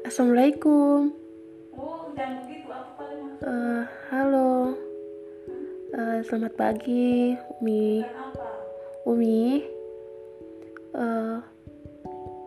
Assalamualaikum. 0.00 1.12
Oh, 1.76 2.08
begitu. 2.16 2.72
Paling. 2.72 3.36
Eh, 3.44 3.84
halo. 4.08 4.72
Eh, 5.92 6.24
selamat 6.24 6.56
pagi, 6.56 7.36
Umi. 7.60 8.00
Umi. 9.04 9.60
Eh, 10.96 11.36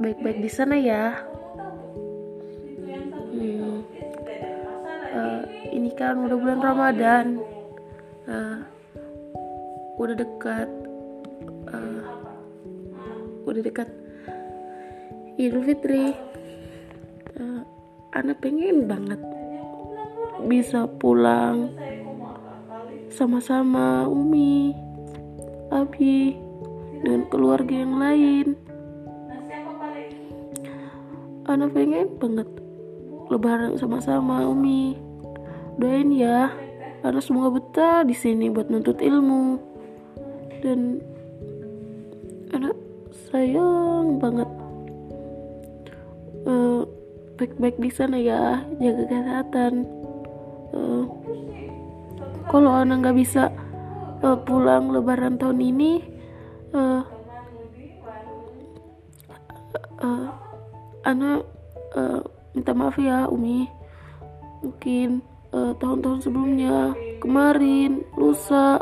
baik-baik 0.00 0.40
di 0.40 0.48
sana 0.48 0.80
ya. 0.80 1.20
Hmm. 3.36 3.84
Eh, 5.12 5.42
ini 5.76 5.92
kan 5.92 6.24
udah 6.24 6.38
bulan 6.40 6.64
Ramadan. 6.64 7.44
Eh, 8.24 8.58
udah 10.00 10.16
dekat. 10.16 10.68
Ah, 11.68 12.08
udah 13.44 13.60
dekat 13.60 13.88
Idul 15.36 15.60
Fitri. 15.68 16.33
Eh, 17.34 17.62
anak 18.14 18.46
pengen 18.46 18.86
banget 18.86 19.18
bisa 20.46 20.86
pulang 21.02 21.74
sama-sama 23.10 24.06
Umi, 24.06 24.70
Abi, 25.74 26.38
dengan 27.02 27.26
keluarga 27.34 27.74
yang 27.74 27.98
lain. 27.98 28.46
Anak 31.50 31.74
pengen 31.74 32.14
banget 32.22 32.46
lebaran 33.26 33.74
sama-sama 33.82 34.46
Umi. 34.46 34.94
Doain 35.82 36.14
ya, 36.14 36.54
anak 37.02 37.18
semoga 37.18 37.58
betah 37.58 38.06
di 38.06 38.14
sini 38.14 38.46
buat 38.46 38.70
nuntut 38.70 39.02
ilmu. 39.02 39.58
Dan 40.62 41.02
anak 42.54 42.78
sayang 43.26 44.22
banget. 44.22 44.63
Baik-baik 47.44 47.76
di 47.76 47.92
sana 47.92 48.16
ya, 48.16 48.64
jaga 48.80 49.04
kesehatan. 49.04 49.84
Eh, 50.72 51.04
kalau 52.48 52.72
anak 52.72 53.04
nggak 53.04 53.20
bisa 53.20 53.52
eh, 54.24 54.38
pulang 54.48 54.88
lebaran 54.88 55.36
tahun 55.36 55.60
ini, 55.60 56.00
eh, 56.72 57.02
eh, 60.00 60.26
anak 61.04 61.44
eh, 61.92 62.24
minta 62.56 62.72
maaf 62.72 62.96
ya 62.96 63.28
Umi. 63.28 63.68
Mungkin 64.64 65.20
tahun-tahun 65.52 66.24
sebelumnya 66.24 66.96
kemarin 67.20 68.08
lusa 68.16 68.80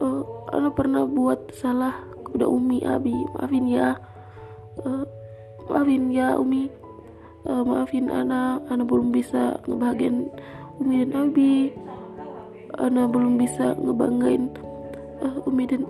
eh, 0.00 0.22
anak 0.56 0.72
pernah 0.72 1.04
buat 1.04 1.52
salah 1.52 2.00
kepada 2.16 2.48
Umi. 2.48 2.80
Abi 2.80 3.12
maafin 3.36 3.68
ya. 3.68 4.00
Eh, 4.88 5.04
maafin 5.68 6.08
ya 6.08 6.40
Umi 6.40 6.80
Eh, 7.42 7.62
maafin 7.66 8.06
anak 8.06 8.62
anak 8.70 8.86
belum 8.86 9.10
bisa 9.10 9.58
ngebahagiain 9.66 10.30
Umi 10.78 11.02
dan 11.02 11.10
Abi. 11.26 11.74
Anak 12.78 13.10
belum 13.10 13.34
bisa 13.34 13.74
ngebanggain 13.82 14.46
eh, 15.26 15.48
Umi 15.50 15.64
dan 15.66 15.82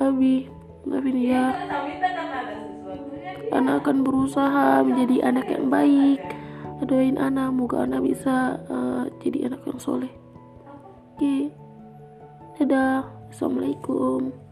Abi. 0.00 0.48
Maafin 0.88 1.20
ya. 1.20 1.52
Anak 3.52 3.84
akan 3.84 4.00
berusaha 4.00 4.80
menjadi 4.80 5.28
anak 5.28 5.52
yang 5.52 5.68
baik. 5.68 6.22
Doain 6.88 7.20
anak 7.20 7.52
moga 7.52 7.84
anak 7.84 8.00
bisa 8.00 8.56
eh, 8.64 9.04
jadi 9.20 9.52
anak 9.52 9.60
yang 9.68 9.76
soleh. 9.76 10.12
Oke. 11.12 11.52
Dadah. 12.56 13.04
Assalamualaikum 13.30 14.49